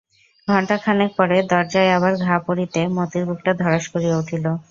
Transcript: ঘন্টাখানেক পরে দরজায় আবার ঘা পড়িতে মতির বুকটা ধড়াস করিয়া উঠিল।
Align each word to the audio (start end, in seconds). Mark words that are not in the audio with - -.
ঘন্টাখানেক 0.47 1.09
পরে 1.17 1.37
দরজায় 1.51 1.91
আবার 1.97 2.13
ঘা 2.23 2.35
পড়িতে 2.45 2.79
মতির 2.97 3.23
বুকটা 3.29 3.51
ধড়াস 3.61 3.85
করিয়া 3.93 4.15
উঠিল। 4.21 4.45